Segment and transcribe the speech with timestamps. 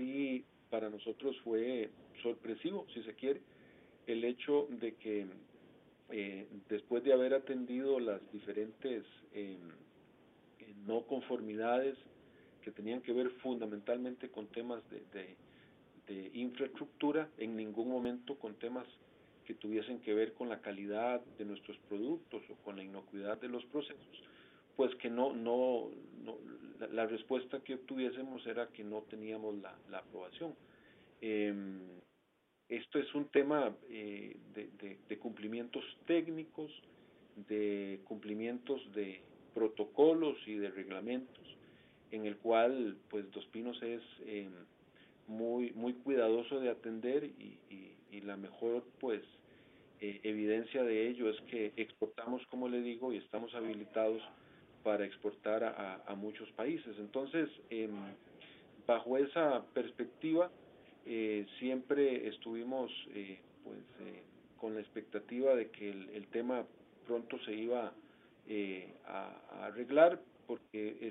[0.00, 1.90] sí para nosotros fue
[2.22, 3.40] sorpresivo, si se quiere,
[4.06, 5.26] el hecho de que
[6.10, 9.58] eh, después de haber atendido las diferentes eh,
[10.86, 11.96] no conformidades
[12.62, 18.86] que tenían que ver fundamentalmente con temas de, de, infraestructura, en ningún momento con temas
[19.44, 23.48] que tuviesen que ver con la calidad de nuestros productos o con la inocuidad de
[23.48, 24.22] los procesos,
[24.76, 25.88] pues que no, no,
[26.24, 26.36] no
[26.92, 30.54] la, respuesta que obtuviésemos era que no teníamos la, la aprobación.
[31.20, 31.52] Eh,
[32.70, 36.70] esto es un tema eh, de, de, cumplimientos técnicos,
[37.48, 39.22] de cumplimientos de
[39.54, 41.56] protocolos y de reglamentos,
[42.12, 44.48] en el cual pues Dos Pinos es eh,
[45.26, 49.22] muy muy cuidadoso de atender y, y, la mejor pues
[50.00, 54.22] eh, evidencia de ello es que exportamos como le digo y estamos habilitados
[54.82, 56.96] para exportar a, a muchos países.
[56.98, 57.90] Entonces em,
[58.86, 60.50] bajo esa perspectiva
[61.06, 64.22] eh, siempre estuvimos eh, pues eh,
[64.58, 66.64] con la expectativa de que el, el tema
[67.06, 67.92] pronto se iba
[68.46, 70.96] eh, a, a, arreglar porque